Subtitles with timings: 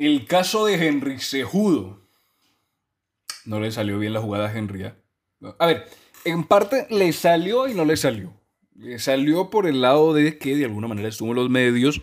[0.00, 2.00] El caso de Henry Sejudo.
[3.44, 4.84] No le salió bien la jugada a Henry.
[4.84, 4.94] ¿eh?
[5.58, 5.84] A ver,
[6.24, 8.32] en parte le salió y no le salió.
[8.74, 12.00] Le salió por el lado de que de alguna manera estuvo en los medios.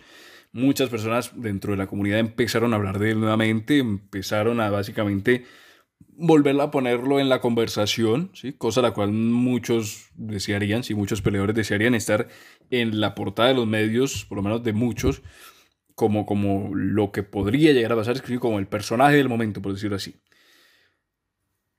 [0.52, 5.44] Muchas personas dentro de la comunidad empezaron a hablar de él nuevamente, empezaron a básicamente
[5.98, 8.52] volverla a ponerlo en la conversación, ¿sí?
[8.52, 12.28] cosa la cual muchos desearían, sí, muchos peleadores desearían estar
[12.70, 15.22] en la portada de los medios, por lo menos de muchos,
[15.98, 19.72] como, como lo que podría llegar a pasar, escribir como el personaje del momento, por
[19.72, 20.14] decirlo así.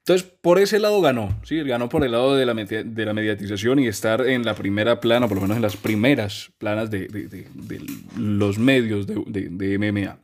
[0.06, 1.64] Entonces, por ese lado ganó, ¿sí?
[1.64, 5.30] Ganó por el lado de la, de la mediatización y estar en la primera plana,
[5.30, 7.86] por lo menos en las primeras planas de, de, de
[8.18, 10.20] los medios de, MMA.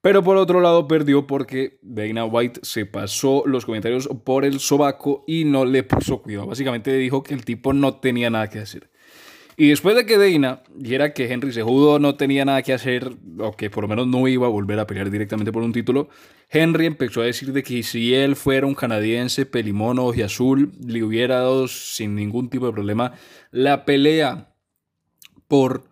[0.00, 5.24] Pero por otro lado perdió porque Dana White se pasó los comentarios por el sobaco
[5.26, 6.46] y no le puso cuidado.
[6.46, 8.90] Básicamente dijo que el tipo no tenía nada que hacer.
[9.60, 13.56] Y después de que Dana dijera que Henry Sejudo no tenía nada que hacer, o
[13.56, 16.10] que por lo menos no iba a volver a pelear directamente por un título,
[16.48, 21.02] Henry empezó a decir de que si él fuera un canadiense pelimono y azul, le
[21.02, 23.14] hubiera dado sin ningún tipo de problema
[23.50, 24.54] la pelea
[25.48, 25.90] por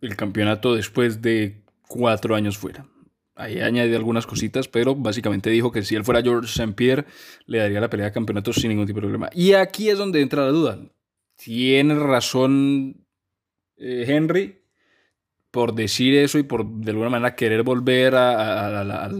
[0.00, 2.86] el campeonato después de cuatro años fuera.
[3.34, 6.72] Ahí añadió algunas cositas, pero básicamente dijo que si él fuera George St.
[6.72, 7.04] Pierre,
[7.44, 9.28] le daría la pelea de campeonato sin ningún tipo de problema.
[9.34, 10.78] Y aquí es donde entra la duda
[11.42, 13.06] tiene razón
[13.76, 14.60] eh, Henry
[15.50, 19.10] por decir eso y por de alguna manera querer volver a,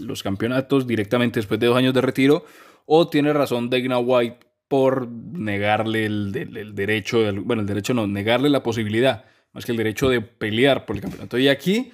[0.00, 2.44] los campeonatos directamente después de dos años de retiro,
[2.86, 6.32] o tiene razón Dana White por negarle el,
[6.74, 10.96] derecho, bueno, el derecho no, negarle la posibilidad, más que el derecho de pelear por
[10.96, 11.38] el campeonato.
[11.38, 11.92] Y aquí,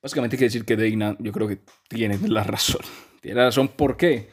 [0.00, 2.82] básicamente quiere decir que Dana yo creo que tiene la razón.
[3.20, 4.28] Tiene razón, ¿por qué?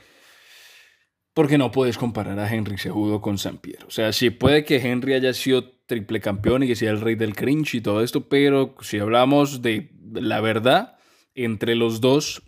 [1.37, 3.85] Porque no puedes comparar a Henry Sejudo con San Pierre.
[3.85, 7.13] O sea, sí puede que Henry haya sido triple campeón y que sea el rey
[7.13, 10.97] del cringe y todo esto, pero si hablamos de la verdad,
[11.35, 12.41] entre los dos,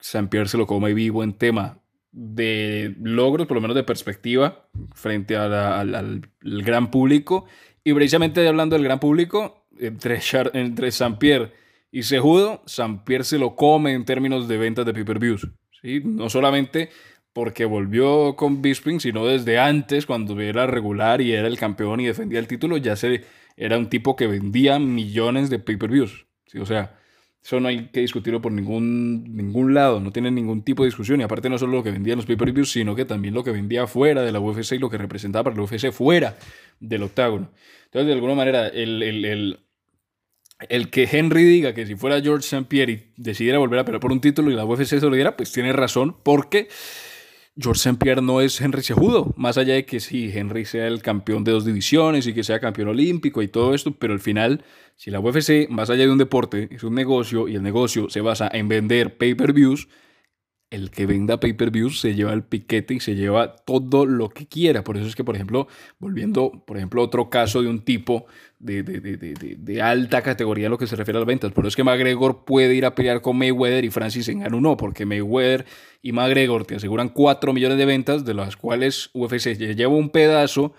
[0.00, 4.66] San Pierre se lo come vivo en tema de logros, por lo menos de perspectiva,
[4.94, 7.44] frente al, gran público.
[7.84, 10.20] Y precisamente hablando del gran público, entre,
[10.54, 11.52] entre San Pierre
[11.92, 15.50] y Sejudo, San Pierre se lo come en términos de ventas de pay-per-views.
[15.82, 16.00] ¿sí?
[16.02, 16.88] No solamente
[17.36, 22.06] porque volvió con Bisping, sino desde antes, cuando era regular y era el campeón y
[22.06, 23.24] defendía el título, ya se,
[23.58, 26.24] era un tipo que vendía millones de pay-per-views.
[26.46, 26.58] ¿sí?
[26.60, 26.98] O sea,
[27.44, 31.20] eso no hay que discutirlo por ningún, ningún lado, no tiene ningún tipo de discusión.
[31.20, 33.86] Y aparte no solo lo que vendía los pay-per-views, sino que también lo que vendía
[33.86, 36.38] fuera de la UFC y lo que representaba para la UFC fuera
[36.80, 37.50] del octágono.
[37.84, 39.58] Entonces, de alguna manera, el, el,
[40.70, 42.64] el, que Henry diga que si fuera George St.
[42.66, 45.36] Pierre y decidiera volver a pelear por un título y la UFC se lo diera,
[45.36, 46.68] pues tiene razón, porque
[47.58, 47.96] George St.
[47.98, 51.52] Pierre no es Henry Sejudo, más allá de que sí, Henry sea el campeón de
[51.52, 54.62] dos divisiones y que sea campeón olímpico y todo esto, pero al final,
[54.94, 58.20] si la UFC, más allá de un deporte, es un negocio y el negocio se
[58.20, 59.88] basa en vender pay-per-views,
[60.70, 64.82] el que venda pay-per-views se lleva el piquete y se lleva todo lo que quiera.
[64.82, 65.68] Por eso es que, por ejemplo,
[65.98, 68.26] volviendo, por ejemplo, otro caso de un tipo
[68.58, 71.52] de, de, de, de, alta categoría en lo que se refiere a las ventas.
[71.52, 74.76] Por eso es que McGregor puede ir a pelear con Mayweather y Francis Ngannou no,
[74.76, 75.66] porque Mayweather
[76.02, 80.74] y McGregor te aseguran 4 millones de ventas, de las cuales UFC lleva un pedazo,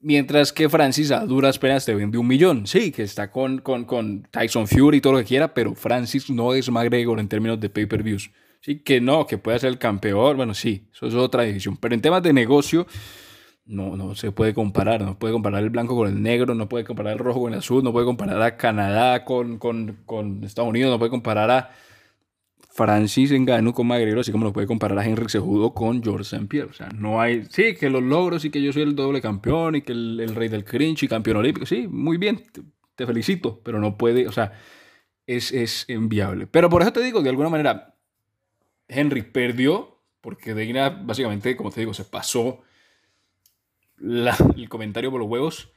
[0.00, 2.66] mientras que Francis a duras penas te vende un millón.
[2.68, 6.30] Sí, que está con, con, con Tyson Fury y todo lo que quiera, pero Francis
[6.30, 8.30] no es McGregor en términos de pay-per-views.
[8.62, 11.76] Sí, que no, que puede ser el campeón, bueno, sí, eso es otra decisión.
[11.76, 12.86] Pero en temas de negocio,
[13.64, 15.02] no, no se puede comparar.
[15.02, 17.58] No puede comparar el blanco con el negro, no puede comparar el rojo con el
[17.58, 21.70] azul, no puede comparar a Canadá con, con, con Estados Unidos, no puede comparar a
[22.72, 26.46] Francis Ngannou con McGregor, así como lo puede comparar a Henry Sejudo con George St.
[26.46, 26.70] Pierre.
[26.70, 27.44] O sea, no hay.
[27.46, 30.48] Sí, que los logros y que yo soy el doble campeón y que el, rey
[30.48, 31.66] del cringe y campeón olímpico.
[31.66, 32.62] Sí, muy bien, te,
[32.94, 34.52] te, felicito, pero no puede, o sea,
[35.26, 36.46] es, es inviable.
[36.46, 37.91] Pero por eso te digo, de alguna manera,
[38.88, 42.60] Henry perdió porque Deina básicamente, como te digo, se pasó
[44.00, 45.72] el comentario por los huevos,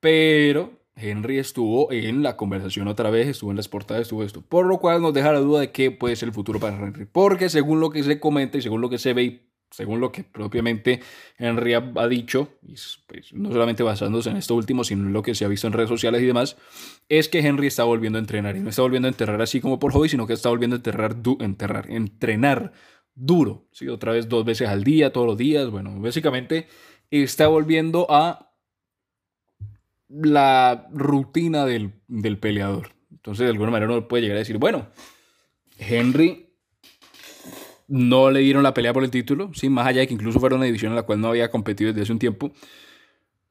[0.00, 4.66] pero Henry estuvo en la conversación otra vez, estuvo en las portadas, estuvo esto, por
[4.66, 7.48] lo cual nos deja la duda de qué puede ser el futuro para Henry, porque
[7.48, 11.00] según lo que se comenta y según lo que se ve según lo que propiamente
[11.38, 12.58] Henry ha, dicho,
[13.06, 15.72] pues, no solamente basándose en esto último, sino en lo que se ha visto en
[15.72, 16.56] redes sociales y demás,
[17.08, 18.56] es que Henry está volviendo a entrenar.
[18.56, 20.78] Y no está volviendo a enterrar así como por hobby, sino que está volviendo a
[20.78, 22.72] enterrar, enterrar entrenar
[23.14, 23.68] duro.
[23.72, 23.88] ¿sí?
[23.88, 25.70] Otra vez dos veces al día, todos los días.
[25.70, 26.66] Bueno, básicamente
[27.10, 28.52] está volviendo a
[30.08, 32.90] la rutina del, del peleador.
[33.12, 34.88] Entonces, de alguna manera uno puede llegar a decir, bueno,
[35.78, 36.49] Henry
[37.90, 39.68] no le dieron la pelea por el título, ¿sí?
[39.68, 42.02] más allá de que incluso fuera una división en la cual no había competido desde
[42.02, 42.52] hace un tiempo.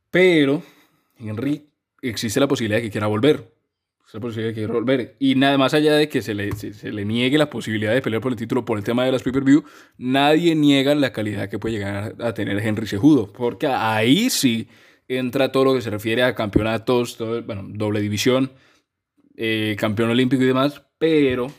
[0.09, 0.63] Pero
[1.19, 1.67] Henry
[2.01, 3.53] existe la posibilidad de que quiera volver.
[4.07, 5.17] esa posibilidad de que volver.
[5.19, 8.21] Y nada más allá de que se le, se, le niegue la posibilidad de pelear
[8.21, 9.65] por el título por el tema de las pay-per-view,
[9.97, 13.33] nadie niega la calidad que puede llegar a tener Henry Cejudo.
[13.33, 14.69] Porque ahí sí
[15.09, 18.53] entra todo lo que se refiere a campeonatos, bueno, doble división,
[19.35, 20.81] eh, campeón olímpico y demás.
[20.97, 21.51] Pero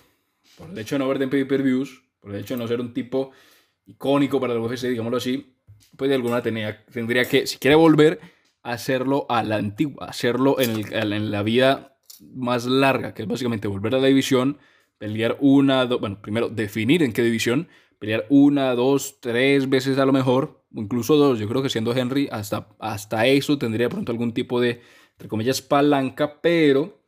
[0.56, 2.92] por el hecho de no ver en pay-per-views, por el hecho de no ser un
[2.92, 3.32] tipo
[3.86, 5.56] icónico para el UFC, digámoslo así,
[5.96, 8.20] pues de alguna tenía, tendría que, si quiere volver,
[8.62, 11.98] hacerlo a la antigua, hacerlo en, el, en la vida
[12.32, 14.58] más larga, que es básicamente volver a la división,
[14.98, 17.68] pelear una, dos, bueno, primero definir en qué división,
[17.98, 22.28] pelear una, dos, tres veces a lo mejor, incluso dos, yo creo que siendo Henry,
[22.30, 24.82] hasta, hasta eso tendría pronto algún tipo de,
[25.12, 26.99] entre comillas, palanca, pero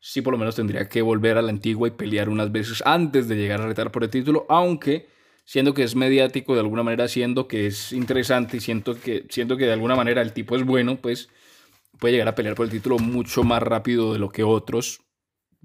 [0.00, 3.28] sí por lo menos tendría que volver a la antigua y pelear unas veces antes
[3.28, 5.08] de llegar a retar por el título, aunque
[5.44, 9.56] siendo que es mediático de alguna manera, siendo que es interesante y siento que, siento
[9.56, 11.30] que de alguna manera el tipo es bueno, pues
[11.98, 15.00] puede llegar a pelear por el título mucho más rápido de lo que otros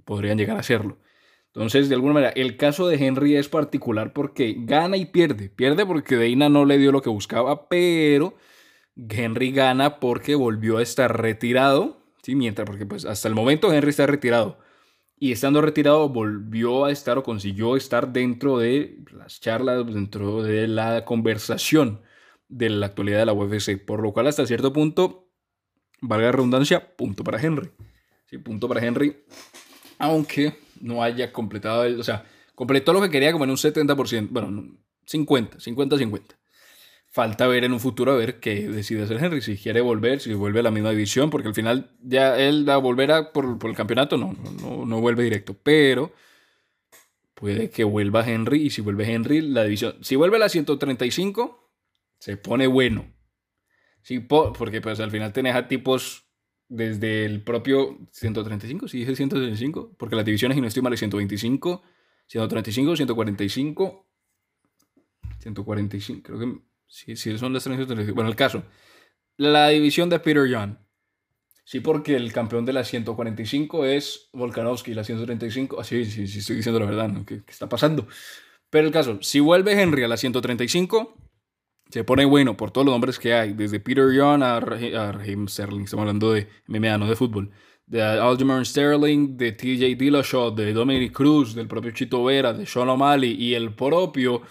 [0.06, 1.00] podrían llegar a hacerlo.
[1.48, 5.50] Entonces, de alguna manera, el caso de Henry es particular porque gana y pierde.
[5.50, 8.36] Pierde porque Deina no le dio lo que buscaba, pero
[8.96, 12.03] Henry gana porque volvió a estar retirado.
[12.24, 12.36] ¿Sí?
[12.36, 14.58] Mientras, porque pues hasta el momento Henry está retirado.
[15.20, 20.68] Y estando retirado, volvió a estar o consiguió estar dentro de las charlas, dentro de
[20.68, 22.02] la conversación
[22.50, 23.78] de la actualidad de la UFC.
[23.78, 25.30] Por lo cual, hasta cierto punto,
[26.02, 27.70] valga la redundancia, punto para Henry.
[28.26, 29.16] Sí, punto para Henry.
[30.00, 32.26] Aunque no haya completado el, o sea,
[32.56, 36.36] completó lo que quería como en un 70%, bueno, 50, 50, 50.
[37.14, 40.34] Falta ver en un futuro a ver qué decide hacer Henry, si quiere volver, si
[40.34, 43.76] vuelve a la misma división, porque al final ya él a volver por, por, el
[43.76, 46.12] campeonato, no, no, no vuelve directo, pero
[47.36, 51.72] puede que vuelva Henry y si vuelve Henry, la división, si vuelve a la 135,
[52.18, 53.06] se pone bueno.
[54.02, 56.26] Sí, porque pues al final tenés a tipos
[56.68, 61.84] desde el propio 135, si dije 135, porque las divisiones, y no estoy mal, 125,
[62.26, 64.08] 135, 145,
[65.38, 68.14] 145, creo que sí, sí son 135.
[68.14, 68.64] Bueno, el caso,
[69.38, 70.76] la división de Peter Young.
[71.66, 75.80] Sí, porque el campeón de la 145 es Volkanovski, la 135.
[75.80, 77.26] Ah, sí, sí, sí, estoy diciendo la verdad, ¿no?
[77.26, 78.08] ¿Qué, ¿Qué, está pasando?
[78.70, 81.16] Pero el caso, si vuelve Henry a la 135,
[81.90, 85.84] se pone bueno por todos los nombres que hay, desde Peter Young a, Raheem Sterling,
[85.84, 87.52] estamos hablando de MMA, no de fútbol,
[87.86, 92.90] de Aljamain Sterling, de TJ Dillashaw, de Dominic Cruz, del propio Chito Vera, de Sean
[92.90, 94.42] O'Malley y el propio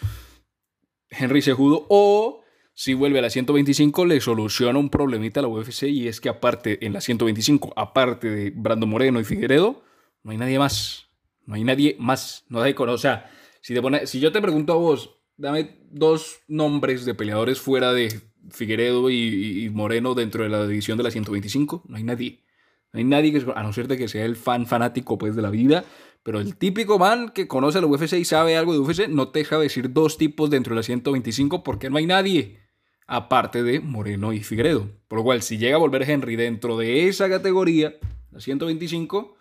[1.17, 2.43] Henry Sejudo, o
[2.75, 6.29] si vuelve a la 125 le soluciona un problemita a la UFC y es que
[6.29, 9.83] aparte, en la 125, aparte de Brando Moreno y Figueredo,
[10.23, 11.09] no hay nadie más,
[11.47, 13.31] no hay nadie más, no hay, o sea,
[13.61, 17.93] si, te pone, si yo te pregunto a vos, dame dos nombres de peleadores fuera
[17.93, 18.21] de
[18.51, 21.85] Figueredo y, Moreno dentro de la división de la 125.
[21.87, 22.43] No hay nadie.
[22.93, 25.43] No hay nadie que, a no ser de que sea el fan fanático pues, de
[25.43, 25.85] la vida.
[26.23, 29.41] Pero el típico man que conoce la UFC y sabe algo de UFC no te
[29.41, 32.61] deja decir dos tipos dentro de la 125 porque no hay nadie.
[33.07, 34.89] Aparte de Moreno y Figueredo.
[35.09, 37.95] Por lo cual, si llega a volver Henry dentro de esa categoría,
[38.31, 39.37] la 125,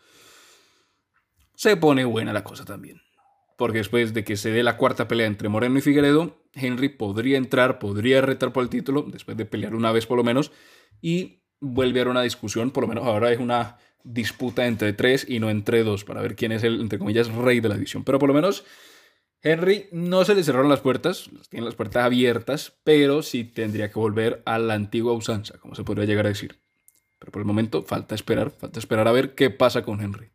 [1.56, 3.02] se pone buena la cosa también
[3.62, 7.38] porque después de que se dé la cuarta pelea entre Moreno y Figueredo, Henry podría
[7.38, 10.52] entrar, podría retar por el título, después de pelear una vez por lo menos,
[11.00, 15.40] y vuelve a una discusión, por lo menos ahora es una disputa entre tres y
[15.40, 18.04] no entre dos, para ver quién es el, entre comillas, rey de la división.
[18.04, 18.66] Pero por lo menos
[19.44, 24.00] Henry no se le cerraron las puertas, tiene las puertas abiertas, pero sí tendría que
[24.00, 26.60] volver a la antigua usanza, como se podría llegar a decir.
[27.20, 30.31] Pero por el momento falta esperar, falta esperar a ver qué pasa con Henry.